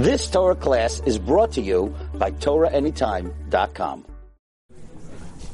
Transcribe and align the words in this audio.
This 0.00 0.30
Torah 0.30 0.54
class 0.54 1.02
is 1.04 1.18
brought 1.18 1.52
to 1.52 1.60
you 1.60 1.94
by 2.14 2.30
TorahAnytime.com. 2.30 4.06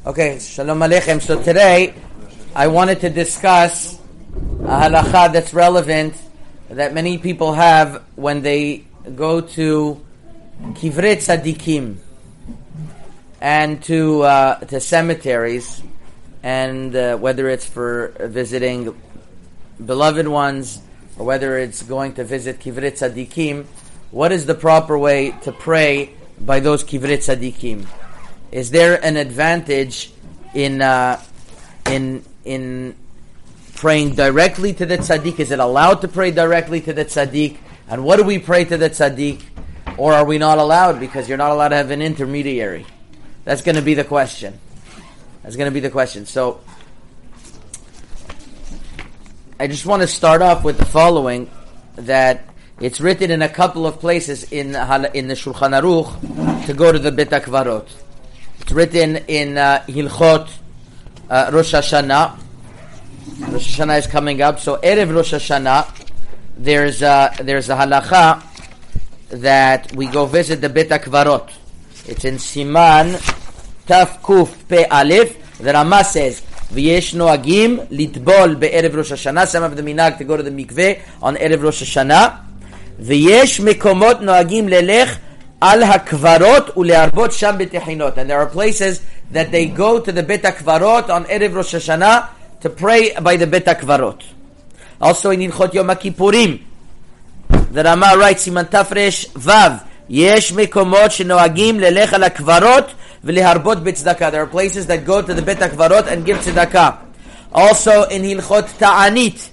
Okay, 0.06 0.38
Shalom 0.38 0.78
Aleichem. 0.78 1.20
So 1.20 1.42
today, 1.42 1.94
I 2.54 2.68
wanted 2.68 3.00
to 3.00 3.10
discuss 3.10 3.98
a 3.98 4.86
halacha 4.86 5.32
that's 5.32 5.52
relevant 5.52 6.14
that 6.68 6.94
many 6.94 7.18
people 7.18 7.54
have 7.54 8.04
when 8.14 8.42
they 8.42 8.84
go 9.16 9.40
to 9.58 10.00
Kivret 10.78 11.26
Tzadikim 11.26 11.96
and 13.40 13.82
to 13.82 14.22
uh, 14.22 14.60
to 14.60 14.78
cemeteries, 14.78 15.82
and 16.44 16.94
uh, 16.94 17.16
whether 17.16 17.48
it's 17.48 17.66
for 17.66 18.14
visiting 18.20 18.94
beloved 19.84 20.28
ones 20.28 20.80
or 21.18 21.26
whether 21.26 21.58
it's 21.58 21.82
going 21.82 22.14
to 22.14 22.22
visit 22.22 22.60
Kivret 22.60 22.92
Tzadikim, 22.92 23.66
what 24.16 24.32
is 24.32 24.46
the 24.46 24.54
proper 24.54 24.96
way 24.96 25.32
to 25.42 25.52
pray 25.52 26.10
by 26.40 26.58
those 26.58 26.82
Kivret 26.82 27.18
Tzadikim? 27.18 27.86
Is 28.50 28.70
there 28.70 28.98
an 29.04 29.18
advantage 29.18 30.10
in 30.54 30.80
uh, 30.80 31.20
in 31.84 32.24
in 32.42 32.96
praying 33.74 34.14
directly 34.14 34.72
to 34.72 34.86
the 34.86 34.96
tzaddik? 34.96 35.38
Is 35.38 35.50
it 35.50 35.58
allowed 35.58 36.00
to 36.00 36.08
pray 36.08 36.30
directly 36.30 36.80
to 36.80 36.94
the 36.94 37.04
tzaddik? 37.04 37.58
And 37.90 38.04
what 38.04 38.16
do 38.16 38.24
we 38.24 38.38
pray 38.38 38.64
to 38.64 38.78
the 38.78 38.88
tzaddik? 38.88 39.42
Or 39.98 40.14
are 40.14 40.24
we 40.24 40.38
not 40.38 40.56
allowed 40.56 40.98
because 40.98 41.28
you're 41.28 41.36
not 41.36 41.50
allowed 41.50 41.68
to 41.68 41.76
have 41.76 41.90
an 41.90 42.00
intermediary? 42.00 42.86
That's 43.44 43.60
going 43.60 43.76
to 43.76 43.82
be 43.82 43.92
the 43.92 44.04
question. 44.04 44.58
That's 45.42 45.56
going 45.56 45.68
to 45.68 45.74
be 45.74 45.80
the 45.80 45.90
question. 45.90 46.24
So, 46.24 46.60
I 49.60 49.66
just 49.66 49.84
want 49.84 50.00
to 50.00 50.08
start 50.08 50.40
off 50.40 50.64
with 50.64 50.78
the 50.78 50.86
following 50.86 51.50
that 51.96 52.48
it's 52.80 53.00
written 53.00 53.30
in 53.30 53.40
a 53.40 53.48
couple 53.48 53.86
of 53.86 53.98
places 54.00 54.52
in 54.52 54.74
in 55.14 55.28
the 55.28 55.34
Shulchan 55.34 55.72
Aruch 55.80 56.66
to 56.66 56.74
go 56.74 56.92
to 56.92 56.98
the 56.98 57.10
Bet 57.10 57.30
HaKvarot. 57.30 57.88
It's 58.60 58.72
written 58.72 59.16
in 59.28 59.56
uh, 59.56 59.82
Hilchot 59.88 60.50
uh, 61.30 61.50
Rosh 61.52 61.74
Hashanah. 61.74 62.38
Rosh 63.50 63.78
Hashanah 63.78 63.98
is 63.98 64.06
coming 64.06 64.42
up, 64.42 64.60
so 64.60 64.76
Erev 64.78 65.14
Rosh 65.14 65.32
Hashanah, 65.32 66.08
there's 66.58 67.00
a, 67.02 67.32
there's 67.40 67.70
a 67.70 67.76
halacha 67.76 68.42
that 69.28 69.94
we 69.94 70.06
go 70.06 70.26
visit 70.26 70.60
the 70.60 70.68
Bet 70.68 70.88
HaKvarot. 70.88 71.50
It's 72.06 72.24
in 72.24 72.34
Siman 72.34 73.14
Taf 73.86 74.20
Kuf 74.20 74.68
Pe 74.68 74.84
Aleph. 74.84 75.58
The 75.58 75.72
Rama 75.72 76.04
says, 76.04 76.42
"V'yesh 76.72 77.14
noagim 77.14 77.88
litbol 77.88 78.60
be'erev 78.60 78.94
Rosh 78.94 79.12
Hashanah." 79.12 79.46
Some 79.46 79.64
of 79.64 79.76
the 79.76 79.82
minag 79.82 80.18
to 80.18 80.24
go 80.24 80.36
to 80.36 80.42
the 80.42 80.50
mikveh 80.50 81.00
on 81.22 81.36
erev 81.36 81.62
Rosh 81.62 81.82
Hashanah. 81.82 82.45
V'yesh 82.99 83.59
mekomot 83.59 84.21
noagim 84.21 84.69
lelech 84.69 85.17
al 85.61 85.81
hakvarot 85.81 86.73
ulearbot 86.73 87.31
sham 87.31 87.57
betechinot. 87.57 88.17
And 88.17 88.29
there 88.29 88.39
are 88.39 88.47
places 88.47 89.01
that 89.31 89.51
they 89.51 89.67
go 89.67 89.99
to 89.99 90.11
the 90.11 90.23
Bet 90.23 90.43
HaKvarot 90.43 91.09
on 91.09 91.25
erev 91.25 91.55
Rosh 91.55 91.75
Hashanah 91.75 92.29
to 92.61 92.69
pray 92.69 93.13
by 93.13 93.37
the 93.37 93.47
Bet 93.47 93.65
HaKvarot. 93.65 94.23
Also 94.99 95.31
in 95.31 95.39
Ilchot 95.39 95.73
Yom 95.73 95.87
Kippurim, 95.87 96.61
the 97.71 97.83
Rama 97.83 98.13
writes, 98.17 98.47
Siman 98.47 98.65
Tafresh 98.65 99.29
Vav, 99.33 99.87
יש 100.09 100.51
מקומות 100.51 101.11
שנוהגים 101.11 101.79
ללך 101.79 102.13
על 102.13 102.23
הקברות 102.23 102.91
ולהרבות 103.23 103.83
בצדקה. 103.83 104.31
There 104.31 104.41
are 104.41 104.47
places 104.47 104.85
that 104.87 105.05
go 105.05 105.21
to 105.21 105.33
the 105.33 105.41
Bet 105.41 105.59
HaKvarot 105.59 106.07
and 106.07 106.25
give 106.25 106.37
tzedakah. 106.37 106.97
Also 107.53 108.03
in 108.09 108.23
Hilchot 108.23 108.77
Ta'anit, 108.77 109.49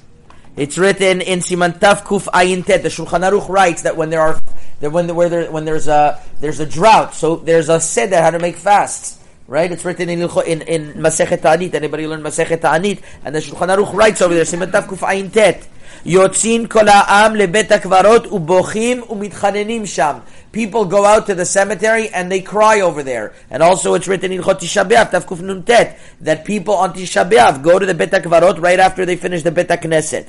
it's 0.56 0.78
written 0.78 1.22
in 1.22 1.40
Simantav 1.40 2.04
Kuf 2.04 2.28
Ayintet. 2.28 2.84
The 2.84 2.90
Shulchan 2.90 3.28
Aruch 3.28 3.50
writes 3.50 3.82
that 3.84 3.98
when 3.98 4.12
there 4.12 4.22
are 4.22 4.40
that 4.82 4.92
when 4.92 5.08
the, 5.08 5.14
where 5.16 5.30
there, 5.30 5.52
when 5.52 5.66
there's 5.66 5.88
a 5.88 6.22
there's 6.40 6.60
a 6.60 6.66
drought, 6.66 7.16
so 7.16 7.38
there's 7.38 7.70
a 7.70 7.80
seder 7.80 8.22
how 8.22 8.30
to 8.30 8.40
make 8.40 8.58
fasts. 8.58 9.20
Right? 9.48 9.72
It's 9.72 9.84
written 9.84 10.10
in 10.10 10.22
in, 10.22 10.62
in 10.62 10.94
Masechet 10.94 11.42
Ta'anit. 11.42 11.74
Anybody 11.74 12.08
learn 12.08 12.22
Masechet 12.22 12.62
Ta'anit? 12.62 13.02
And 13.26 13.34
the 13.34 13.40
Shulchan 13.40 13.76
Aruch 13.76 13.94
writes 13.94 14.22
over 14.22 14.34
there 14.34 14.44
Simantav 14.44 14.86
Kuf 14.86 15.00
Ayintet. 15.00 15.66
Yotzin 16.06 16.70
kol 16.70 16.86
ha'am 16.86 17.34
lebetakvarot 17.34 18.28
ubochim 18.28 19.08
umitchanenim 19.08 19.88
sham. 19.88 20.22
People 20.52 20.86
go 20.86 21.06
out 21.06 21.26
to 21.28 21.34
the 21.34 21.46
cemetery 21.46 22.10
and 22.10 22.32
they 22.32 22.42
cry 22.42 22.82
over 22.82 23.04
there. 23.04 23.34
And 23.50 23.64
also 23.64 23.94
it's 23.94 24.08
written 24.08 24.32
in 24.32 24.44
Chot 24.44 24.60
Tisha 24.60 24.88
B'Av, 24.88 25.12
Tavkuf 25.12 25.40
Nuntet, 25.40 25.98
that 26.22 26.46
people 26.46 26.76
on 26.76 26.94
Tisha 26.94 27.28
B'Av 27.28 27.64
go 27.64 27.80
to 27.80 27.86
the 27.86 27.94
Bet 27.94 28.12
HaKvarot 28.12 28.62
right 28.62 28.80
after 28.80 29.06
they 29.06 29.16
finish 29.16 29.44
the 29.44 29.52
Bet 29.52 29.70
HaKnesset. 29.70 30.28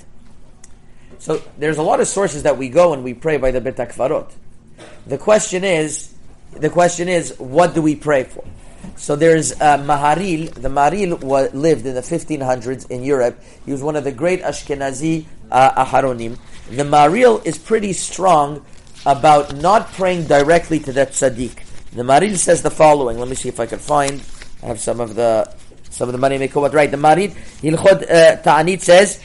So 1.25 1.41
there's 1.57 1.79
a 1.79 1.83
lot 1.83 2.01
of 2.01 2.07
sources 2.07 2.43
that 2.43 2.59
we 2.59 2.69
go 2.69 2.93
and 2.93 3.03
we 3.03 3.15
pray 3.15 3.39
by 3.39 3.51
the 3.51 3.59
Bet 3.59 3.77
HaKvarot. 3.77 4.31
The 5.07 5.17
question 5.17 5.65
is, 5.65 6.12
the 6.53 6.69
question 6.69 7.09
is, 7.09 7.35
what 7.39 7.75
do 7.75 7.81
we 7.81 7.97
pray 7.97 8.25
for? 8.25 8.45
So 8.97 9.17
there's 9.17 9.53
uh, 9.53 9.79
Maharil. 9.79 10.53
The 10.53 10.69
Maharil 10.69 11.19
wa- 11.23 11.49
lived 11.55 11.87
in 11.87 11.95
the 11.95 12.03
1500s 12.03 12.91
in 12.91 13.03
Europe. 13.03 13.41
He 13.65 13.73
was 13.73 13.83
one 13.83 13.97
of 13.97 14.05
the 14.05 14.12
great 14.12 14.43
Ashkenazi 14.43 15.25
uh, 15.51 15.87
Aharonim. 15.87 16.37
The 16.69 16.83
Maharil 16.83 17.43
is 17.47 17.56
pretty 17.56 17.95
strong 17.95 18.62
about 19.06 19.56
not 19.56 19.95
praying 19.95 20.27
directly 20.27 20.79
to 20.81 20.93
that 20.93 21.12
tzaddik. 21.12 21.56
The 21.95 22.03
Maharil 22.03 22.37
says 22.37 22.61
the 22.61 22.71
following. 22.71 23.19
Let 23.19 23.29
me 23.29 23.35
see 23.35 23.49
if 23.49 23.61
I 23.61 23.65
can 23.65 23.79
find. 23.79 24.23
I 24.62 24.67
have 24.67 24.79
some 24.79 25.01
of 25.01 25.15
the 25.15 25.51
some 25.89 26.06
of 26.06 26.12
the 26.12 26.19
money 26.19 26.37
make 26.37 26.55
right. 26.55 26.91
The 26.91 26.99
Maharil 26.99 27.31
Hilchot 27.62 28.03
uh, 28.11 28.43
Ta'anit 28.43 28.83
says 28.83 29.21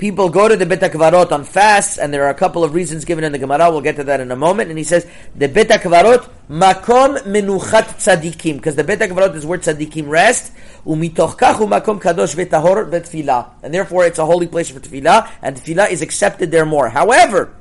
people 0.00 0.30
go 0.30 0.48
to 0.48 0.56
the 0.56 0.66
Bet 0.66 0.80
HaKvarot 0.80 1.30
on 1.30 1.44
fasts, 1.44 1.98
and 1.98 2.12
there 2.12 2.24
are 2.24 2.30
a 2.30 2.34
couple 2.34 2.64
of 2.64 2.74
reasons 2.74 3.04
given 3.04 3.22
in 3.22 3.32
the 3.32 3.38
Gemara. 3.38 3.70
We'll 3.70 3.82
get 3.82 3.96
to 3.96 4.04
that 4.04 4.18
in 4.18 4.30
a 4.32 4.36
moment. 4.36 4.70
And 4.70 4.78
he 4.78 4.84
says 4.84 5.06
the 5.36 5.48
Bet 5.48 5.68
HaKvarot 5.68 6.28
makom 6.48 7.18
menuchat 7.18 8.00
tzadikim, 8.00 8.56
because 8.56 8.74
the 8.74 8.82
Bet 8.82 8.98
HaKvarot 8.98 9.36
is 9.36 9.46
where 9.46 9.58
tzadikim 9.58 10.08
rest. 10.08 10.52
Umitoch 10.86 11.36
makom 11.36 12.00
kadosh 12.00 12.34
vetahor 12.34 12.90
betfilah, 12.90 13.50
and 13.62 13.74
therefore 13.74 14.06
it's 14.06 14.18
a 14.18 14.24
holy 14.24 14.46
place 14.46 14.70
for 14.70 14.80
tefillah, 14.80 15.30
and 15.42 15.56
tefillah 15.56 15.90
is 15.90 16.00
accepted 16.00 16.50
there 16.50 16.64
more. 16.64 16.88
However, 16.88 17.54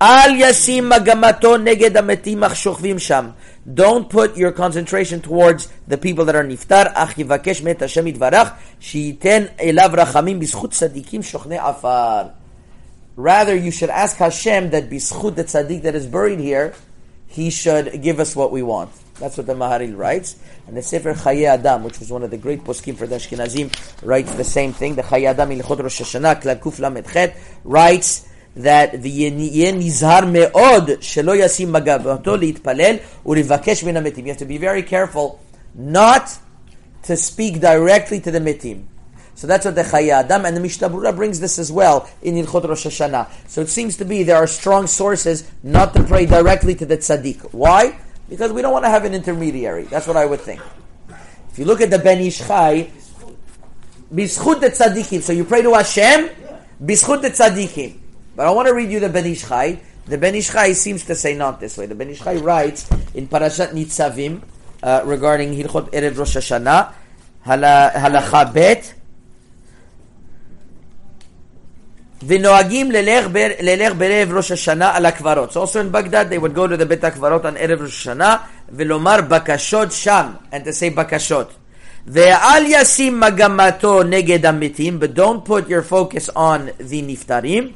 al 0.00 0.30
yasim 0.30 0.90
magamato 0.90 1.56
ametim 1.56 2.40
shochavim 2.40 3.00
sham. 3.00 3.34
Don't 3.72 4.08
put 4.08 4.36
your 4.36 4.52
concentration 4.52 5.20
towards 5.20 5.72
the 5.88 5.98
people 5.98 6.24
that 6.26 6.36
are 6.36 6.44
niftar. 6.44 6.92
Rather, 13.16 13.56
you 13.56 13.70
should 13.70 13.90
ask 13.90 14.16
Hashem 14.18 14.70
that 14.70 14.90
b'schut 14.90 15.34
the 15.36 15.44
tzaddik 15.44 15.82
that 15.82 15.94
is 15.94 16.06
buried 16.06 16.38
here, 16.38 16.74
he 17.26 17.50
should 17.50 18.02
give 18.02 18.20
us 18.20 18.36
what 18.36 18.52
we 18.52 18.62
want. 18.62 18.90
That's 19.18 19.36
what 19.38 19.46
the 19.46 19.54
Maharil 19.54 19.96
writes. 19.96 20.36
And 20.66 20.76
the 20.76 20.82
Sefer 20.82 21.14
Chaye 21.14 21.46
Adam, 21.46 21.82
which 21.82 21.98
was 21.98 22.10
one 22.10 22.22
of 22.22 22.30
the 22.30 22.36
great 22.36 22.62
poskim 22.62 22.96
for 22.96 23.06
the 23.06 23.16
Ashkenazim, 23.16 23.72
writes 24.04 24.32
the 24.34 24.44
same 24.44 24.74
thing. 24.74 24.94
The 24.94 25.02
Chaye 25.02 25.24
Adam 25.24 25.50
in 25.50 25.60
Lechot 25.60 25.82
Rosh 25.82 26.02
Hashanah, 26.02 26.42
Klal 26.42 26.60
Kuf 26.60 26.78
Lamed 26.78 27.34
writes 27.64 28.28
that 28.56 29.02
the 29.02 29.30
נזהר 29.74 30.20
מאוד 30.26 30.90
שלא 31.00 31.36
ישים 31.36 31.72
מגבותו 31.72 32.36
להתפלל 32.36 32.96
ולבקש 33.26 33.84
מן 33.84 33.96
המתים. 33.96 34.26
You 34.26 34.30
have 34.30 34.38
to 34.38 34.44
be 34.44 34.58
very 34.58 34.82
careful 34.82 35.38
not 35.74 36.30
to 37.06 37.16
speak 37.16 37.60
directly 37.60 38.20
to 38.20 38.30
the 38.30 38.40
mitim. 38.40 38.86
So 39.34 39.46
that's 39.46 39.66
what 39.66 39.74
the 39.74 39.82
Chaye 39.82 40.08
Adam 40.08 40.46
and 40.46 40.56
the 40.56 40.60
Mishnah 40.60 40.88
brings 41.12 41.40
this 41.40 41.58
as 41.58 41.70
well 41.70 42.08
in 42.22 42.36
Yilchot 42.36 42.66
Rosh 42.66 42.86
Hashanah. 42.86 43.28
So 43.46 43.60
it 43.60 43.68
seems 43.68 43.98
to 43.98 44.06
be 44.06 44.22
there 44.22 44.36
are 44.36 44.46
strong 44.46 44.86
sources 44.86 45.44
not 45.62 45.92
to 45.92 46.02
pray 46.02 46.24
directly 46.24 46.74
to 46.76 46.86
the 46.86 46.96
tzaddik. 46.96 47.52
Why? 47.52 47.98
Because 48.30 48.50
we 48.52 48.62
don't 48.62 48.72
want 48.72 48.86
to 48.86 48.88
have 48.88 49.04
an 49.04 49.12
intermediary. 49.12 49.84
That's 49.84 50.06
what 50.06 50.16
I 50.16 50.24
would 50.24 50.40
think. 50.40 50.62
If 51.50 51.58
you 51.58 51.66
look 51.66 51.82
at 51.82 51.90
the 51.90 51.98
Ben 51.98 52.20
Ish 52.20 52.38
Chai, 52.38 52.90
Bishchut 54.12 54.60
the 54.60 54.70
tzaddikim. 54.70 55.20
So 55.20 55.34
you 55.34 55.44
pray 55.44 55.60
to 55.60 55.74
Hashem, 55.74 56.30
Bishchut 56.82 57.20
the 57.20 57.30
tzaddikim. 57.30 57.98
But 58.36 58.46
I 58.46 58.50
want 58.50 58.68
to 58.68 58.74
read 58.74 58.90
you 58.90 59.00
the 59.00 59.08
Ben 59.08 59.24
Ish 59.24 59.48
Chai. 59.48 59.80
The 60.04 60.18
Ben 60.18 60.34
Ish 60.34 60.52
Chai 60.52 60.74
seems 60.74 61.04
to 61.06 61.14
say 61.14 61.34
not 61.34 61.58
this 61.58 61.78
way. 61.78 61.86
The 61.86 61.94
Ben 61.94 62.10
Ish 62.10 62.20
Chai 62.20 62.36
writes 62.36 62.88
in 63.14 63.26
Parashat 63.28 63.72
Nitzavim 63.72 64.42
uh, 64.82 65.02
regarding 65.06 65.56
Hilchot 65.56 65.90
Erev 65.90 66.18
Rosh 66.18 66.36
Hashanah, 66.36 66.92
Halacha 67.46 68.52
Bet, 68.52 68.92
ונוהגים 72.22 72.90
ללך 73.60 73.94
בערב 73.94 74.32
ראש 74.32 74.52
השנה 74.52 74.96
על 74.96 75.06
הקברות. 75.06 75.52
So 75.52 75.60
also 75.60 75.80
in 75.80 75.90
Baghdad 75.90 76.30
they 76.30 76.38
would 76.38 76.54
go 76.54 76.66
to 76.66 76.76
the 76.76 76.84
בית 76.84 77.04
הקברות 77.04 77.44
on 77.44 77.56
ערב 77.56 77.82
ראש 77.82 77.90
השנה 77.90 78.36
ולומר 78.68 79.20
בקשות 79.20 79.92
שם, 79.92 80.26
and 80.52 80.56
to 80.56 80.72
say 80.72 80.96
בקשות. 80.96 81.52
ואל 82.06 82.64
ישים 82.66 83.20
מגמתו 83.20 84.02
נגד 84.02 84.46
המתים, 84.46 84.98
but 85.02 85.18
don't 85.18 85.48
put 85.48 85.68
your 85.68 85.82
focus 85.82 86.28
on 86.36 86.68
the 86.80 87.02
נפטרים. 87.02 87.72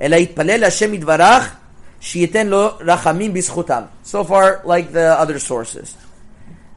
אלא 0.00 0.16
יתפלל 0.16 0.64
השם 0.64 0.94
יתברך 0.94 1.54
שייתן 2.00 2.46
לו 2.46 2.68
רחמים 2.80 3.34
בזכותם. 3.34 3.82
So 4.04 4.24
far 4.28 4.64
like 4.64 4.92
the 4.92 5.20
other 5.20 5.38
sources. 5.38 5.94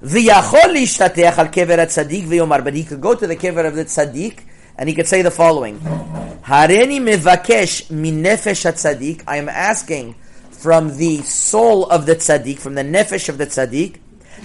ויכול 0.03 0.69
להשתטח 0.74 1.33
על 1.38 1.47
קבר 1.47 1.80
הצדיק 1.80 2.25
ויאמר, 2.27 2.57
but 2.57 2.74
he 2.74 2.91
could 2.91 3.01
go 3.01 3.13
to 3.15 3.27
the 3.27 3.36
קבר 3.36 3.71
of 3.71 3.75
the 3.75 3.83
צדיק 3.83 4.41
and 4.80 4.88
he 4.88 4.94
could 4.94 5.07
say 5.07 5.21
the 5.21 5.31
following: 5.31 5.77
Hareni 6.50 7.00
mevakesh 7.01 7.91
minefesh 7.91 8.63
tzaddik. 8.71 9.24
I 9.27 9.36
am 9.36 9.50
asking 9.50 10.15
from 10.51 10.95
the 10.97 11.18
soul 11.24 11.86
of 11.88 12.06
the 12.06 12.15
tzaddik, 12.15 12.59
from 12.59 12.75
the 12.75 12.83
nefesh 12.83 13.27
of 13.27 13.38
the 13.38 13.45
tzaddik, 13.45 13.97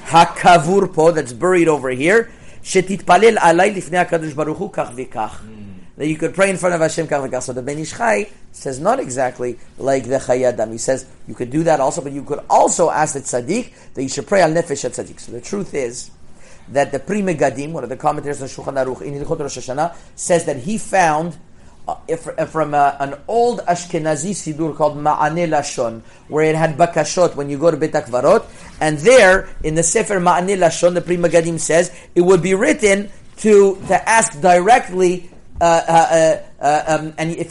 hakavur 0.06 0.93
po 0.93 1.12
that's 1.12 1.32
buried 1.32 1.69
over 1.69 1.91
here. 1.91 2.31
Shetitpalel 2.64 3.37
alay 3.37 3.75
lifnei 3.76 4.05
Hakadosh 4.05 4.35
Baruch 4.35 4.56
Hu 4.56 4.69
kach 4.70 4.93
v'kach. 4.93 5.35
That 6.00 6.07
you 6.07 6.16
could 6.16 6.34
pray 6.34 6.50
in 6.50 6.56
front 6.56 6.75
of 6.75 6.80
Hashem 6.80 7.07
kach. 7.07 7.44
So 7.44 7.51
the 7.51 7.62
Ben 7.62 7.78
Ish 7.78 7.92
Chai 7.98 8.30
says 8.54 8.80
not 8.80 9.01
exactly 9.01 9.60
like 9.78 10.06
the 10.06 10.16
Chaye 10.16 10.44
Adam. 10.44 10.72
He 10.72 10.78
says 10.78 11.06
you 11.28 11.36
could 11.36 11.50
do 11.50 11.63
that 11.63 11.81
also, 11.81 12.01
but 12.01 12.13
you 12.13 12.24
could 12.24 12.40
also 12.50 12.90
ask 12.90 13.16
the 13.16 13.19
tzaddik 13.19 13.74
that 13.96 14.01
you 14.01 14.07
should 14.07 14.25
pray 14.25 14.42
al 14.42 14.50
nefesh 14.50 14.90
tzaddik. 14.90 15.19
So 15.19 15.34
the 15.34 15.42
truth 15.42 15.74
is 15.74 16.10
that 16.69 16.94
the 16.94 17.00
Pri 17.00 17.22
Megadim, 17.22 17.74
one 17.74 17.84
of 17.84 17.90
the 17.90 17.98
commentators 17.98 18.42
on 18.42 18.48
Shulchan 18.48 18.81
Aruch 18.81 19.01
in 19.01 19.13
Hilchot 19.13 19.40
Rosh 19.42 19.57
Hashanah, 19.57 19.94
says 20.16 20.46
that 20.46 20.56
he 20.56 20.78
found 20.78 21.38
uh, 21.86 21.98
uh, 22.07 22.45
from 22.45 22.74
uh, 22.74 22.95
an 23.02 23.16
old 23.28 23.60
Ashkenazi 23.66 24.31
Sidur 24.31 24.74
called 24.78 24.95
Ma'aneh 24.95 25.50
Lashon, 25.50 26.02
where 26.30 26.45
it 26.45 26.56
had 26.56 26.78
bakashot 26.78 27.36
when 27.36 27.50
you 27.50 27.57
go 27.57 27.72
to 27.72 27.75
Bet 27.75 27.92
Akvarot, 27.92 28.45
and 28.80 29.00
there 29.00 29.50
in 29.66 29.75
the 29.75 29.84
Sefer 29.84 30.22
Ma'aneh 30.22 30.57
Lashon, 30.60 30.94
the 30.94 31.02
Pri 31.02 31.18
Megadim 31.18 31.60
says 31.60 31.94
it 32.16 32.22
would 32.22 32.42
be 32.42 32.54
written 32.54 33.12
to 33.36 33.75
to 33.88 34.10
ask 34.10 34.40
directly 34.40 35.30
uh, 35.61 35.81
uh, 35.88 36.41
uh, 36.61 36.83
um, 36.88 37.13
and 37.17 37.31
if, 37.31 37.50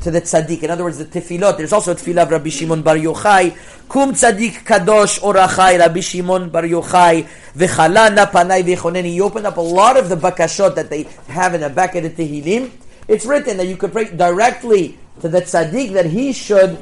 to 0.00 0.10
the 0.10 0.20
tzaddik. 0.20 0.62
In 0.62 0.70
other 0.70 0.84
words, 0.84 0.98
the 0.98 1.04
tefillot. 1.06 1.56
There's 1.56 1.72
also 1.72 1.92
a 1.92 1.94
tefillah 1.94 2.24
of 2.24 2.30
Rabbi 2.30 2.50
Shimon 2.50 2.82
Bar 2.82 2.96
Yochai. 2.96 3.56
Kum 3.88 4.12
tzaddik 4.12 4.64
kadosh 4.64 5.20
orachai 5.20 5.78
Rabbi 5.78 6.00
Shimon 6.00 6.50
Bar 6.50 6.64
Yochai 6.64 7.26
v'chalana 7.54 8.30
panai 8.30 8.62
v'choneni. 8.62 9.14
You 9.14 9.24
open 9.24 9.46
up 9.46 9.56
a 9.56 9.62
lot 9.62 9.96
of 9.96 10.08
the 10.08 10.16
bakashot 10.16 10.74
that 10.74 10.90
they 10.90 11.04
have 11.28 11.54
in 11.54 11.62
the 11.62 11.70
back 11.70 11.94
of 11.94 12.02
the 12.02 12.10
Tehillim. 12.10 12.70
It's 13.06 13.24
written 13.24 13.56
that 13.56 13.66
you 13.66 13.76
could 13.76 13.92
pray 13.92 14.14
directly 14.14 14.98
to 15.20 15.28
the 15.28 15.40
tzaddik 15.40 15.92
that 15.94 16.06
he 16.06 16.32
should 16.32 16.78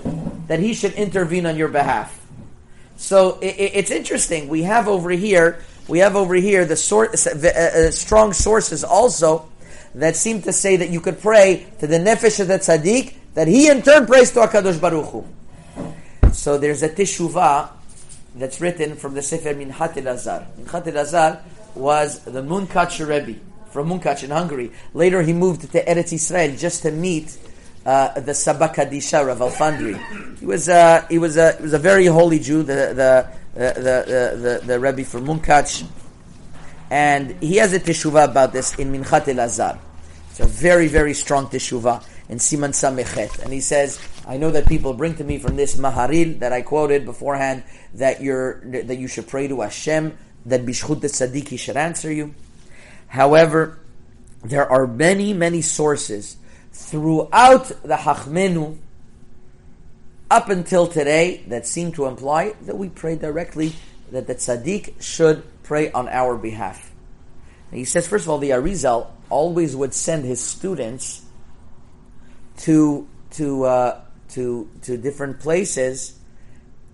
that 0.48 0.58
he 0.58 0.74
should 0.74 0.94
intervene 0.94 1.46
on 1.46 1.56
your 1.56 1.68
behalf. 1.68 2.20
So 2.96 3.38
it, 3.40 3.54
it's 3.56 3.90
interesting. 3.90 4.48
We 4.48 4.62
have 4.64 4.88
over 4.88 5.10
here 5.10 5.60
we 5.88 6.00
have 6.00 6.16
over 6.16 6.34
here 6.34 6.64
the, 6.64 6.76
sort, 6.76 7.14
uh, 7.14 7.90
strong 7.92 8.32
sources 8.32 8.82
also 8.82 9.48
that 9.96 10.14
seem 10.14 10.42
to 10.42 10.52
say 10.52 10.76
that 10.76 10.90
you 10.90 11.00
could 11.00 11.20
pray 11.20 11.66
to 11.80 11.86
the 11.86 11.98
nefesh 11.98 12.40
of 12.40 12.48
the 12.48 12.58
tzaddik, 12.58 13.14
that 13.34 13.48
he 13.48 13.68
in 13.68 13.82
turn 13.82 14.06
prays 14.06 14.30
to 14.32 14.40
HaKadosh 14.40 14.80
Baruch 14.80 15.06
Hu. 15.06 15.24
So 16.32 16.58
there's 16.58 16.82
a 16.82 16.88
teshuvah 16.88 17.70
that's 18.34 18.60
written 18.60 18.96
from 18.96 19.14
the 19.14 19.22
Sefer 19.22 19.54
Minchat 19.54 19.94
Elazar. 19.94 20.46
Minchat 20.58 20.84
Elazar 20.84 21.40
was 21.74 22.20
the 22.20 22.42
Munkach 22.42 23.06
Rebbe 23.06 23.40
from 23.70 23.88
Munkach 23.88 24.22
in 24.22 24.30
Hungary. 24.30 24.70
Later 24.92 25.22
he 25.22 25.32
moved 25.32 25.62
to 25.62 25.84
Eretz 25.84 26.12
Israel 26.12 26.54
just 26.56 26.82
to 26.82 26.90
meet 26.90 27.38
uh, 27.86 28.20
the 28.20 28.34
Saba 28.34 28.68
Kadisha 28.68 29.26
Rav 29.26 29.38
Alfandari. 29.38 30.38
He 30.38 30.44
was 30.44 30.68
uh, 30.68 31.06
he 31.08 31.18
was 31.18 31.38
a 31.38 31.52
he 31.52 31.62
was 31.62 31.72
a 31.72 31.78
very 31.78 32.06
holy 32.06 32.38
Jew, 32.38 32.62
the 32.62 32.74
the 32.74 33.28
the 33.54 33.80
the, 33.80 34.60
the, 34.60 34.66
the 34.66 34.80
Rebbe 34.80 35.04
from 35.04 35.26
Munkach, 35.26 35.86
and 36.90 37.42
he 37.42 37.56
has 37.56 37.72
a 37.72 37.80
teshuvah 37.80 38.30
about 38.30 38.52
this 38.52 38.74
in 38.76 38.92
Minchat 38.92 39.24
Elazar. 39.24 39.78
It's 40.30 40.40
a 40.40 40.46
very, 40.46 40.88
very 40.88 41.14
strong 41.14 41.46
teshuvah 41.46 42.04
in 42.28 42.38
Siman 42.38 42.70
Samechet. 42.70 43.42
And 43.42 43.52
he 43.52 43.60
says, 43.60 44.00
I 44.26 44.36
know 44.36 44.50
that 44.50 44.66
people 44.66 44.92
bring 44.92 45.14
to 45.16 45.24
me 45.24 45.38
from 45.38 45.56
this 45.56 45.76
Maharil 45.76 46.38
that 46.40 46.52
I 46.52 46.62
quoted 46.62 47.04
beforehand 47.04 47.64
that 47.94 48.20
you're 48.20 48.60
that 48.84 48.98
you 48.98 49.08
should 49.08 49.26
pray 49.26 49.48
to 49.48 49.60
Hashem, 49.62 50.16
that 50.46 50.66
Bishchut 50.66 51.00
the 51.00 51.08
Tzaddik 51.08 51.58
should 51.58 51.76
answer 51.76 52.12
you. 52.12 52.34
However, 53.08 53.78
there 54.44 54.70
are 54.70 54.86
many, 54.86 55.32
many 55.32 55.62
sources 55.62 56.36
throughout 56.72 57.68
the 57.82 57.96
Hachmenu 57.96 58.78
up 60.30 60.48
until 60.50 60.86
today 60.86 61.44
that 61.48 61.66
seem 61.66 61.92
to 61.92 62.06
imply 62.06 62.54
that 62.62 62.76
we 62.76 62.88
pray 62.88 63.16
directly, 63.16 63.72
that 64.10 64.26
the 64.26 64.34
Tzaddik 64.34 65.00
should 65.00 65.42
pray 65.66 65.90
on 65.90 66.08
our 66.08 66.36
behalf. 66.36 66.90
And 67.70 67.78
he 67.78 67.84
says, 67.84 68.06
first 68.08 68.24
of 68.24 68.30
all, 68.30 68.38
the 68.38 68.50
Arizal 68.50 69.10
always 69.28 69.74
would 69.74 69.92
send 69.92 70.24
his 70.24 70.40
students 70.40 71.22
to 72.58 73.06
to 73.32 73.64
uh, 73.64 74.00
to 74.30 74.70
to 74.82 74.96
different 74.96 75.40
places 75.40 76.18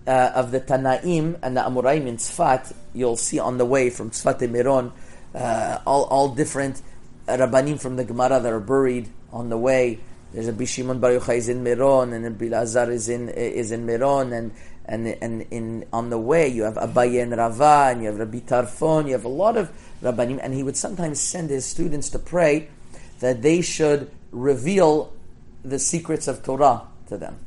uh, 0.07 0.31
of 0.35 0.51
the 0.51 0.59
Tanaim 0.59 1.39
and 1.41 1.55
the 1.55 1.61
Amoraim 1.61 2.07
in 2.07 2.17
Tzfat. 2.17 2.75
You'll 2.93 3.15
see 3.15 3.39
on 3.39 3.57
the 3.57 3.65
way 3.65 3.89
from 3.89 4.09
Tzfat 4.09 4.39
to 4.39 4.47
Miron, 4.47 4.91
uh, 5.35 5.79
all 5.85 6.03
all 6.05 6.29
different 6.29 6.81
rabbanim 7.27 7.79
from 7.79 7.95
the 7.95 8.03
Gemara 8.03 8.39
that 8.39 8.51
are 8.51 8.59
buried 8.59 9.09
on 9.31 9.49
the 9.49 9.57
way. 9.57 9.99
There's 10.33 10.47
a 10.47 10.53
Bishimon 10.53 10.99
Bar 10.99 11.11
Yochai 11.11 11.37
is 11.37 11.49
in 11.49 11.63
Miron, 11.63 12.11
and 12.13 12.25
a 12.25 12.31
Bilazar 12.31 12.89
is 12.89 13.07
in 13.07 13.29
is 13.29 13.71
in 13.71 13.85
Miron, 13.85 14.33
and 14.33 14.51
and 14.85 15.07
and 15.07 15.45
in 15.51 15.85
on 15.93 16.09
the 16.09 16.17
way 16.17 16.47
you 16.47 16.63
have 16.63 16.75
Abaye 16.75 17.21
and 17.21 17.35
Rava, 17.35 17.89
and 17.91 18.01
you 18.01 18.07
have 18.07 18.19
Rabbi 18.19 18.39
Tarfon, 18.39 19.07
you 19.07 19.13
have 19.13 19.25
a 19.25 19.29
lot 19.29 19.57
of 19.57 19.71
Rabbanim, 20.01 20.39
and 20.41 20.53
he 20.53 20.63
would 20.63 20.77
sometimes 20.77 21.19
send 21.19 21.49
his 21.49 21.65
students 21.65 22.09
to 22.09 22.19
pray 22.19 22.67
that 23.19 23.41
they 23.41 23.61
should 23.61 24.11
reveal 24.31 25.13
the 25.63 25.79
secrets 25.79 26.27
of 26.27 26.43
Torah 26.43 26.81
to 27.07 27.17
them. 27.17 27.37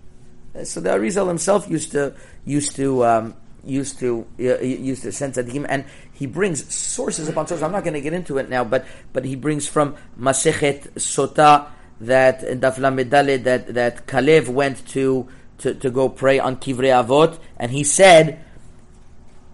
Uh, 0.54 0.64
so 0.64 0.80
the 0.80 0.90
Arizal 0.90 1.28
himself 1.28 1.68
used 1.68 1.92
to 1.92 2.14
used 2.44 2.76
to 2.76 3.04
um, 3.04 3.34
used 3.64 3.98
to 3.98 4.26
uh, 4.40 4.58
used 4.60 5.02
to 5.02 5.12
send 5.12 5.34
tzaddikim, 5.34 5.66
and 5.68 5.84
he 6.12 6.26
brings 6.26 6.72
sources 6.72 7.28
upon 7.28 7.46
sources. 7.46 7.62
I'm 7.62 7.72
not 7.72 7.84
going 7.84 7.94
to 7.94 8.00
get 8.00 8.14
into 8.14 8.38
it 8.38 8.48
now, 8.48 8.64
but 8.64 8.86
but 9.12 9.24
he 9.24 9.36
brings 9.36 9.68
from 9.68 9.96
Masechet 10.18 10.94
Sota 10.94 11.66
that 12.00 12.40
Daf 12.40 12.76
Medale 12.76 13.42
that 13.44 13.74
that 13.74 14.06
Kalev 14.06 14.48
went 14.48 14.86
to, 14.88 15.28
to 15.58 15.74
to 15.74 15.90
go 15.90 16.08
pray 16.08 16.38
on 16.38 16.56
Kivrei 16.56 16.92
Avot, 17.04 17.38
and 17.56 17.70
he 17.70 17.84
said, 17.84 18.44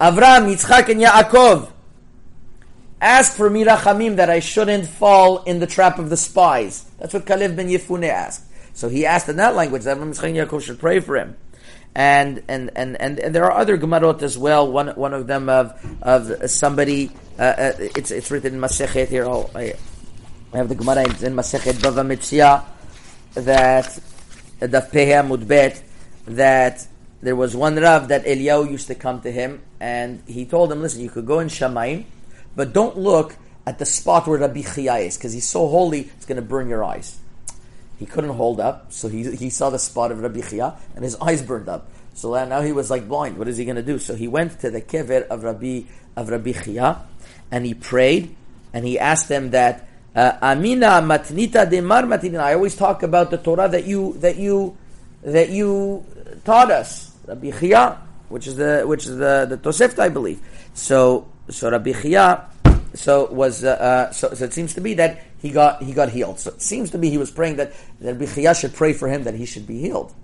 Avram, 0.01 0.53
Yitzchak, 0.53 0.89
and 0.89 1.01
Yaakov 1.01 1.73
Ask 3.03 3.37
for 3.37 3.51
mirachamim 3.51 4.15
that 4.17 4.31
I 4.31 4.39
shouldn't 4.39 4.87
fall 4.87 5.43
in 5.43 5.59
the 5.59 5.67
trap 5.67 5.99
of 5.99 6.09
the 6.09 6.17
spies. 6.17 6.85
That's 7.01 7.13
what 7.13 7.27
Kalev 7.27 7.57
ben 7.57 7.69
Yefune 7.69 8.09
asked. 8.09 8.45
So 8.75 8.89
he 8.89 9.05
asked 9.05 9.29
in 9.29 9.37
that 9.37 9.57
language 9.57 9.83
that 9.83 9.99
Avram, 9.99 10.11
Yitzchak 10.11 10.29
and 10.29 10.37
Yaakov 10.37 10.63
should 10.63 10.79
pray 10.79 11.01
for 11.01 11.17
him. 11.17 11.37
And, 11.97 12.45
and, 12.47 12.71
and, 12.77 12.99
and, 13.01 13.19
and 13.19 13.35
there 13.35 13.45
are 13.45 13.59
other 13.59 13.77
Gemarot 13.77 14.23
as 14.23 14.39
well. 14.39 14.71
One, 14.71 14.89
one 14.91 15.13
of 15.15 15.27
them 15.27 15.49
of, 15.49 15.75
of 16.01 16.49
somebody, 16.49 17.11
uh, 17.41 17.43
uh, 17.43 17.73
it's, 17.79 18.13
it's 18.13 18.31
written 18.31 18.55
in 18.55 18.61
Masechet 18.61 19.09
here. 19.09 19.25
Oh, 19.27 19.51
I, 19.53 19.75
I 20.53 20.59
have 20.59 20.69
the 20.69 20.77
Gemara 20.77 21.03
in 21.03 21.35
Masechet 21.35 21.75
Bava 21.83 22.07
Metzia 22.07 22.65
that, 23.35 23.99
the 24.61 24.81
Peha 24.81 25.27
Mudbet, 25.27 25.83
that 26.27 26.87
there 27.21 27.37
was 27.37 27.57
one 27.57 27.77
Rav 27.77 28.09
that 28.09 28.25
Eliyahu 28.25 28.71
used 28.71 28.89
to 28.89 28.95
come 28.95 29.21
to 29.23 29.31
him 29.31 29.63
and 29.81 30.23
he 30.27 30.45
told 30.45 30.73
him, 30.73 30.83
listen, 30.83 31.03
you 31.03 31.11
could 31.11 31.27
go 31.27 31.39
in 31.39 31.49
Shamayim 31.49 32.05
but 32.55 32.73
don't 32.73 32.99
look 32.99 33.37
at 33.67 33.79
the 33.79 33.87
spot 33.87 34.27
where 34.27 34.39
Rabbi 34.39 34.63
Chia 34.63 34.97
is, 34.97 35.17
because 35.17 35.33
he's 35.33 35.49
so 35.49 35.69
holy, 35.69 36.01
it's 36.17 36.27
going 36.27 36.37
to 36.37 36.43
burn 36.43 36.69
your 36.69 36.85
eyes. 36.85 37.19
He 37.99 38.07
couldn't 38.07 38.35
hold 38.35 38.61
up, 38.61 38.93
so 38.93 39.09
he, 39.09 39.31
he 39.37 39.51
saw 39.51 39.71
the 39.71 39.79
spot 39.79 40.11
of 40.11 40.21
Rabbi 40.21 40.41
Chia, 40.41 40.75
and 40.95 41.05
his 41.05 41.17
eyes 41.17 41.43
burned 41.43 41.69
up. 41.69 41.89
So 42.15 42.33
now 42.45 42.61
he 42.61 42.73
was 42.73 42.91
like 42.91 43.09
blind. 43.09 43.39
What 43.39 43.49
is 43.49 43.57
he 43.57 43.65
going 43.65 43.77
to 43.77 43.83
do? 43.83 43.99
So 43.99 44.15
he 44.15 44.29
went 44.29 44.61
to 44.61 44.71
the 44.71 44.83
kever 44.83 45.27
of 45.29 45.45
Rabbi 45.45 45.83
of 46.17 46.29
Rabbi 46.29 46.53
Chia, 46.53 47.01
and 47.51 47.65
he 47.65 47.73
prayed, 47.73 48.35
and 48.73 48.85
he 48.85 48.99
asked 48.99 49.29
them 49.29 49.51
that 49.51 49.89
uh, 50.15 50.33
Amina 50.43 51.01
matnita 51.01 51.71
de 51.71 51.81
mar 51.81 52.03
matina. 52.03 52.41
I 52.41 52.55
always 52.55 52.77
talk 52.77 53.03
about 53.03 53.31
the 53.31 53.39
Torah 53.39 53.69
that 53.69 53.87
you 53.87 54.15
that 54.19 54.37
you 54.37 54.77
that 55.23 55.51
you 55.51 56.05
taught 56.45 56.71
us, 56.71 57.13
Rabbi 57.27 57.51
Chia, 57.51 57.99
which 58.29 58.47
is 58.47 58.57
the 58.57 58.85
which 58.87 59.07
is 59.07 59.17
the 59.17 59.47
the 59.49 59.57
Tosefta, 59.57 60.01
I 60.01 60.09
believe. 60.09 60.41
So 60.75 61.29
so 61.49 61.71
Rabbi 61.71 61.93
Chia, 61.93 62.49
so 62.95 63.31
was 63.33 63.65
uh, 63.65 63.71
uh, 63.71 64.13
so, 64.13 64.35
so 64.35 64.45
it 64.45 64.53
seems 64.53 64.75
to 64.75 64.81
be 64.81 64.95
that 64.95 65.23
he 65.41 65.51
got 65.51 65.83
he 65.83 65.93
got 65.93 66.11
healed. 66.11 66.39
So 66.39 66.51
it 66.51 66.63
seems 66.63 66.91
to 66.91 66.99
be 66.99 67.11
he 67.11 67.19
was 67.19 67.31
praying 67.31 67.57
that, 67.57 67.73
that 68.01 68.15
Rabbi 68.15 68.27
Chia 68.27 68.55
should 68.55 68.75
pray 68.75 68.93
for 68.93 69.09
him 69.09 69.25
that 69.25 69.35
he 69.35 69.47
should 69.47 69.67
be 69.67 69.81
healed. 69.81 70.15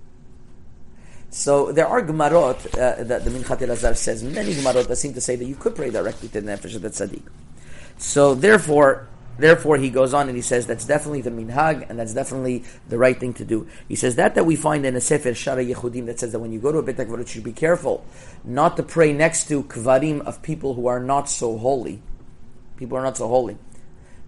So 1.31 1.71
there 1.71 1.87
are 1.87 2.01
gemarot 2.01 2.73
uh, 2.73 3.03
that 3.03 3.23
the 3.23 3.29
Minchat 3.29 3.59
Elazar 3.59 3.95
says 3.95 4.23
many 4.23 4.53
gemarot 4.53 4.87
that 4.87 4.95
seem 4.95 5.13
to 5.13 5.21
say 5.21 5.35
that 5.35 5.45
you 5.45 5.55
could 5.55 5.75
pray 5.75 5.91
directly 5.91 6.29
to 6.29 6.41
the 6.41 6.51
nefesh 6.51 6.75
of 6.75 6.81
the 6.81 6.89
tzaddik. 6.89 7.21
So 7.97 8.33
therefore, 8.33 9.08
Therefore, 9.39 9.77
he 9.77 9.89
goes 9.89 10.13
on 10.13 10.27
and 10.27 10.35
he 10.35 10.41
says 10.41 10.67
that's 10.67 10.85
definitely 10.85 11.21
the 11.21 11.31
minhag 11.31 11.89
and 11.89 11.97
that's 11.97 12.13
definitely 12.13 12.65
the 12.89 12.97
right 12.97 13.17
thing 13.17 13.33
to 13.35 13.45
do. 13.45 13.67
He 13.87 13.95
says 13.95 14.15
that 14.17 14.35
that 14.35 14.45
we 14.45 14.57
find 14.57 14.85
in 14.85 14.95
a 14.97 15.01
sefer 15.01 15.31
Shara 15.31 15.65
Yichudim 15.65 16.05
that 16.07 16.19
says 16.19 16.33
that 16.33 16.39
when 16.39 16.51
you 16.51 16.59
go 16.59 16.73
to 16.73 16.79
a 16.79 16.83
bet 16.83 16.99
you 16.99 17.25
should 17.25 17.43
be 17.43 17.53
careful 17.53 18.03
not 18.43 18.75
to 18.75 18.83
pray 18.83 19.13
next 19.13 19.47
to 19.47 19.63
kvarim 19.63 20.21
of 20.21 20.41
people 20.41 20.73
who 20.73 20.87
are 20.87 20.99
not 20.99 21.29
so 21.29 21.57
holy. 21.57 22.01
People 22.75 22.97
are 22.97 23.03
not 23.03 23.15
so 23.15 23.29
holy. 23.29 23.57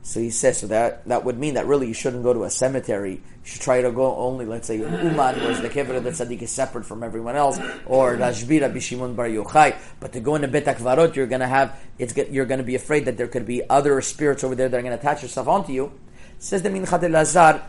So 0.04 0.20
he 0.20 0.32
says, 0.32 0.60
so 0.60 0.68
that, 0.68 1.06
that 1.08 1.26
would 1.26 1.38
mean 1.38 1.54
that 1.54 1.68
really 1.68 1.88
you 1.88 1.94
shouldn't 1.94 2.24
go 2.24 2.34
to 2.34 2.44
a 2.44 2.50
cemetery. 2.50 3.14
You 3.14 3.22
should 3.44 3.62
try 3.62 3.82
to 3.82 3.92
go 3.92 4.16
only, 4.16 4.46
let's 4.46 4.68
say, 4.68 4.78
Uman, 4.78 5.16
where 5.16 5.62
the 5.62 5.70
kever 5.70 5.96
of 5.96 6.04
the 6.04 6.10
tzaddik 6.10 6.42
is 6.42 6.52
separate 6.52 6.86
from 6.86 7.04
everyone 7.04 7.36
else, 7.36 7.60
or 7.86 8.16
Rashbira 8.16 8.74
Bishimun 8.74 9.16
Bar 9.16 9.28
Yochai. 9.28 9.76
But 10.00 10.14
to 10.14 10.20
go 10.20 10.36
into 10.36 10.48
Bet 10.48 10.66
Akvarot, 10.66 11.16
you're 11.16 11.28
going 11.28 11.42
to 11.42 11.48
have, 11.48 11.80
it's, 12.00 12.16
you're 12.18 12.46
going 12.46 12.60
to 12.60 12.64
be 12.64 12.76
afraid 12.76 13.06
that 13.06 13.18
there 13.18 13.28
could 13.28 13.46
be 13.46 13.68
other 13.70 14.02
spirits 14.02 14.44
over 14.44 14.56
there 14.56 14.70
that 14.70 14.78
are 14.78 14.82
going 14.82 14.98
to 14.98 15.00
attach 15.00 15.22
yourself 15.22 15.48
onto 15.48 15.72
you. 15.72 15.92
Says 16.40 16.64
the 16.64 16.70
Minchat 16.70 17.02
Elazar, 17.02 17.62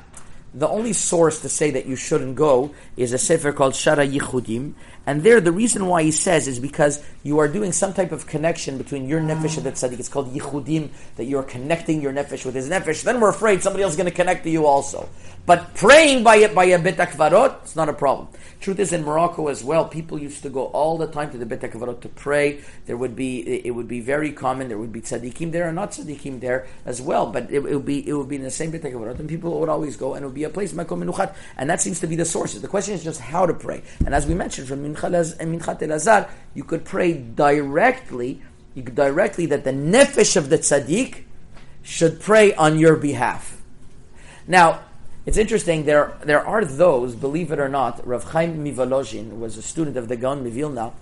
the 0.55 0.69
only 0.69 0.93
source 0.93 1.41
to 1.41 1.49
say 1.49 1.71
that 1.71 1.87
you 1.87 1.97
shouldn't 1.97 2.37
go 2.37 2.75
is 2.97 3.13
a 3.13 3.19
sefer 3.19 3.53
called 3.53 3.73
Shara 3.73 4.11
Yichudim, 4.11 4.75
and 5.07 5.23
there 5.23 5.41
the 5.41 5.53
reason 5.53 5.87
why 5.87 6.03
he 6.03 6.11
says 6.11 6.49
is 6.49 6.59
because 6.59 7.03
you 7.23 7.39
are 7.39 7.49
doing 7.49 7.73
some 7.73 7.93
type 7.93 8.13
of 8.13 8.27
connection 8.27 8.79
between 8.79 9.09
your 9.09 9.21
nefesh 9.21 9.57
and 9.57 9.67
the 9.67 9.73
tzaddik. 9.73 9.99
It's 9.99 10.09
called 10.09 10.35
Yichudim, 10.35 10.91
that 11.17 11.25
you 11.25 11.39
are 11.39 11.43
connecting 11.43 12.01
your 12.01 12.13
nefesh 12.13 12.45
with 12.45 12.55
his 12.55 12.69
nefesh. 12.69 13.03
Then 13.03 13.21
we're 13.21 13.31
afraid 13.31 13.63
somebody 13.63 13.83
else 13.83 13.93
is 13.93 13.97
going 13.97 14.11
to 14.11 14.15
connect 14.15 14.45
to 14.45 14.51
you 14.51 14.67
also. 14.67 15.09
But 15.45 15.75
praying 15.75 16.23
by 16.23 16.37
it 16.37 16.55
by 16.55 16.67
a 16.67 16.79
bet 16.79 16.99
it's 17.01 17.75
not 17.75 17.89
a 17.89 17.93
problem. 17.93 18.29
Truth 18.61 18.79
is, 18.79 18.93
in 18.93 19.03
Morocco 19.03 19.49
as 19.49 19.65
well, 19.65 19.87
people 19.87 20.21
used 20.21 20.45
to 20.45 20.49
go 20.49 20.67
all 20.67 20.97
the 20.97 21.09
time 21.09 21.33
to 21.33 21.39
the 21.39 21.47
bet 21.47 21.63
to 21.63 22.09
pray. 22.15 22.61
There 22.87 22.97
would 22.97 23.17
be, 23.17 23.67
it 23.67 23.75
would 23.75 23.89
be 23.89 23.99
very 23.99 24.31
common. 24.31 24.69
There 24.69 24.79
would 24.79 24.93
be 24.93 25.01
tzaddikim 25.01 25.51
there 25.51 25.67
and 25.67 25.75
not 25.75 25.91
tzaddikim 25.91 26.39
there 26.39 26.69
as 26.87 27.03
well. 27.03 27.27
But 27.27 27.51
it, 27.51 27.57
it 27.57 27.75
would 27.75 27.85
be, 27.85 28.09
it 28.09 28.13
would 28.13 28.29
be 28.29 28.37
in 28.37 28.43
the 28.43 28.53
same 28.53 28.71
bet 28.71 28.85
and 28.85 29.29
people 29.29 29.59
would 29.59 29.69
always 29.69 29.97
go, 29.97 30.15
and 30.15 30.23
it 30.23 30.27
would 30.27 30.35
be 30.35 30.45
a 30.45 30.51
place 30.51 30.73
and 30.73 31.71
that 31.71 31.81
seems 31.81 31.99
to 32.01 32.07
be 32.07 32.15
the 32.15 32.25
sources. 32.25 32.63
The 32.63 32.69
question 32.69 32.95
is 32.95 33.03
just 33.03 33.21
how 33.21 33.47
to 33.47 33.55
pray. 33.55 33.83
And 34.05 34.15
as 34.15 34.27
we 34.27 34.35
mentioned 34.35 34.69
from 34.69 34.85
Minchat 34.95 35.81
Elazar, 35.81 36.25
eh, 36.25 36.31
you 36.55 36.65
could 36.65 36.85
pray 36.85 37.15
directly, 37.15 38.43
you 38.75 38.83
could 38.83 38.95
directly 38.95 39.47
that 39.47 39.65
the 39.65 39.73
nefesh 39.73 40.37
of 40.37 40.49
the 40.49 40.59
tzaddik 40.59 41.25
should 41.83 42.21
pray 42.21 42.55
on 42.55 42.79
your 42.79 42.97
behalf. 42.97 43.61
Now, 44.47 44.83
it's 45.25 45.37
interesting. 45.37 45.85
There, 45.85 46.17
there 46.25 46.45
are 46.45 46.65
those, 46.65 47.15
believe 47.15 47.53
it 47.53 47.61
or 47.61 47.69
not. 47.69 48.05
Rav 48.07 48.25
Chaim 48.25 48.65
Mivolozhin 48.65 49.39
was 49.39 49.57
a 49.57 49.63
student 49.63 49.97
of 49.97 50.09
the 50.09 50.17
Gaon 50.17 50.45
Mivilna. 50.45 50.93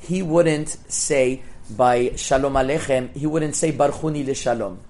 He 0.00 0.20
wouldn't 0.20 0.68
say 0.90 1.42
by 1.70 2.12
Shalom 2.16 2.54
Aleichem. 2.54 3.14
He 3.16 3.26
wouldn't 3.26 3.54
say 3.54 3.70
Barchuni 3.70 4.26
le 4.26 4.34
Shalom. 4.34 4.80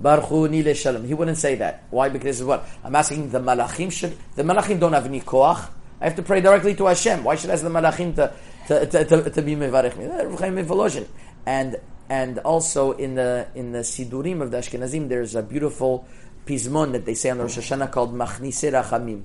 Barchuni 0.00 0.74
Shalom. 0.74 1.04
He 1.04 1.12
wouldn't 1.12 1.36
say 1.36 1.54
that. 1.56 1.84
Why? 1.90 2.08
Because 2.08 2.42
what 2.42 2.66
I'm 2.82 2.96
asking. 2.96 3.30
The 3.30 3.40
Malachim 3.40 3.92
should. 3.92 4.16
The 4.36 4.42
Malachim 4.42 4.80
don't 4.80 4.94
have 4.94 5.04
any 5.04 5.20
koach. 5.20 5.68
I 6.00 6.04
have 6.04 6.16
to 6.16 6.22
pray 6.22 6.40
directly 6.40 6.74
to 6.74 6.86
Hashem. 6.86 7.24
Why 7.24 7.36
should 7.36 7.50
I 7.50 7.54
ask 7.54 7.62
the 7.62 7.70
Malachim 7.70 8.14
to 8.16 8.32
to, 8.68 8.86
to, 8.86 9.04
to, 9.04 9.30
to 9.30 9.42
be 9.42 9.56
mevarich 9.56 9.96
me? 9.96 11.06
And 11.46 11.76
and 12.08 12.38
also 12.40 12.92
in 12.92 13.14
the 13.14 13.48
in 13.54 13.72
the 13.72 13.80
Sidurim 13.80 14.42
of 14.42 14.50
the 14.50 14.58
Ashkenazim, 14.58 15.08
there's 15.08 15.34
a 15.34 15.42
beautiful 15.42 16.06
pizmon 16.46 16.92
that 16.92 17.06
they 17.06 17.14
say 17.14 17.30
on 17.30 17.38
Rosh 17.38 17.58
Hashanah 17.58 17.90
called 17.90 18.14
Machnise 18.14 18.70
Rachamim. 18.72 19.22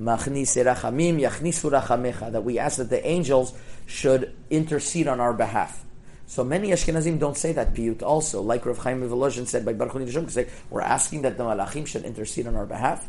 Machnise 0.00 0.64
Rachamim, 0.64 1.20
Yachnisu 1.20 1.70
Rachamecha, 1.70 2.32
that 2.32 2.44
we 2.44 2.58
ask 2.58 2.78
that 2.78 2.88
the 2.88 3.06
angels 3.06 3.52
should 3.86 4.34
intercede 4.48 5.06
on 5.08 5.20
our 5.20 5.34
behalf. 5.34 5.84
So 6.26 6.44
many 6.44 6.70
Ashkenazim 6.70 7.18
don't 7.18 7.36
say 7.36 7.52
that 7.52 7.74
piyut 7.74 8.02
also, 8.02 8.40
like 8.40 8.64
Rav 8.64 8.78
Chaim 8.78 9.02
Volozhin 9.02 9.46
said 9.46 9.66
by 9.66 9.74
Baruch 9.74 9.94
Nishim, 9.94 10.30
say 10.30 10.48
we're 10.70 10.80
asking 10.80 11.22
that 11.22 11.36
the 11.36 11.44
Malachim 11.44 11.86
should 11.86 12.04
intercede 12.04 12.46
on 12.46 12.56
our 12.56 12.64
behalf. 12.64 13.06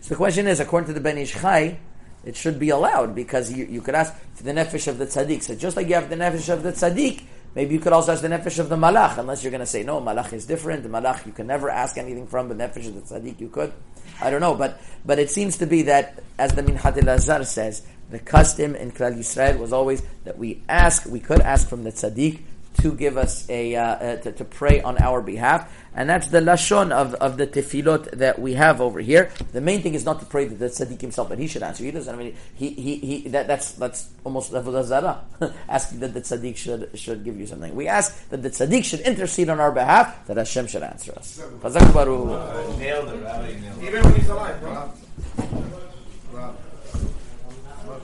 So 0.00 0.10
the 0.10 0.16
question 0.16 0.46
is, 0.46 0.58
according 0.58 0.86
to 0.88 0.94
the 0.94 1.00
Ben 1.00 1.18
Ish 1.18 1.34
Chai, 1.34 1.78
it 2.26 2.36
should 2.36 2.58
be 2.58 2.68
allowed 2.68 3.14
because 3.14 3.50
you, 3.50 3.64
you 3.64 3.80
could 3.80 3.94
ask 3.94 4.12
for 4.34 4.42
the 4.42 4.52
nefesh 4.52 4.88
of 4.88 4.98
the 4.98 5.06
tzaddik. 5.06 5.42
So 5.42 5.54
just 5.54 5.76
like 5.76 5.88
you 5.88 5.94
have 5.94 6.10
the 6.10 6.16
nefesh 6.16 6.52
of 6.52 6.62
the 6.62 6.72
tzaddik, 6.72 7.22
Maybe 7.56 7.72
you 7.72 7.80
could 7.80 7.94
also 7.94 8.12
ask 8.12 8.20
the 8.20 8.28
nefesh 8.28 8.58
of 8.58 8.68
the 8.68 8.76
malach, 8.76 9.16
unless 9.16 9.42
you're 9.42 9.50
going 9.50 9.62
to 9.62 9.66
say 9.66 9.82
no, 9.82 9.98
malach 9.98 10.34
is 10.34 10.44
different. 10.44 10.82
The 10.82 10.90
malach 10.90 11.24
you 11.24 11.32
can 11.32 11.46
never 11.46 11.70
ask 11.70 11.96
anything 11.96 12.26
from, 12.26 12.48
but 12.48 12.58
nefesh 12.58 12.86
of 12.86 12.94
the 12.94 13.00
tzaddik 13.00 13.40
you 13.40 13.48
could. 13.48 13.72
I 14.20 14.28
don't 14.28 14.42
know, 14.42 14.54
but 14.54 14.78
but 15.06 15.18
it 15.18 15.30
seems 15.30 15.56
to 15.58 15.66
be 15.66 15.82
that, 15.82 16.22
as 16.38 16.52
the 16.52 16.62
Minchat 16.62 16.96
Elazar 16.98 17.46
says, 17.46 17.80
the 18.10 18.18
custom 18.18 18.74
in 18.74 18.92
Klal 18.92 19.16
Yisrael 19.16 19.58
was 19.58 19.72
always 19.72 20.02
that 20.24 20.36
we 20.36 20.62
ask, 20.68 21.06
we 21.06 21.18
could 21.18 21.40
ask 21.40 21.66
from 21.66 21.82
the 21.82 21.90
tzaddik 21.92 22.40
to 22.82 22.92
give 22.92 23.16
us 23.16 23.48
a, 23.48 23.74
uh, 23.74 23.82
uh, 23.82 24.16
to, 24.16 24.32
to, 24.32 24.44
pray 24.44 24.80
on 24.80 24.98
our 24.98 25.20
behalf, 25.20 25.72
and 25.94 26.08
that's 26.08 26.28
the 26.28 26.40
lashon 26.40 26.92
of, 26.92 27.14
of 27.14 27.36
the 27.36 27.46
tefillot 27.46 28.10
that 28.12 28.38
we 28.38 28.54
have 28.54 28.80
over 28.80 29.00
here. 29.00 29.30
The 29.52 29.60
main 29.60 29.82
thing 29.82 29.94
is 29.94 30.04
not 30.04 30.20
to 30.20 30.26
pray 30.26 30.44
that 30.46 30.58
the 30.58 30.66
tzaddik 30.66 31.00
himself, 31.00 31.28
but 31.28 31.38
he 31.38 31.46
should 31.46 31.62
answer. 31.62 31.84
He 31.84 31.90
doesn't. 31.90 32.14
I 32.14 32.18
mean, 32.18 32.34
he, 32.54 32.70
he, 32.70 32.96
he 32.96 33.28
that, 33.28 33.46
that's 33.46 33.72
that's 33.72 34.08
almost 34.24 34.52
level 34.52 34.82
zara, 34.82 35.22
asking 35.68 36.00
that 36.00 36.14
the 36.14 36.20
tzaddik 36.20 36.56
should 36.56 36.90
should 36.94 37.24
give 37.24 37.38
you 37.38 37.46
something. 37.46 37.74
We 37.74 37.88
ask 37.88 38.28
that 38.28 38.42
the 38.42 38.50
tzaddik 38.50 38.84
should 38.84 39.00
intercede 39.00 39.48
on 39.48 39.60
our 39.60 39.72
behalf, 39.72 40.26
that 40.26 40.36
Hashem 40.36 40.66
should 40.66 40.82
answer 40.82 41.12
us. 41.12 41.40
Chazak 41.60 41.92
baru. 41.92 42.26
Nailed 42.78 43.08
it, 43.08 43.82
Even 43.82 44.02
when 44.02 44.14
he's 44.14 44.28
alive, 44.28 44.92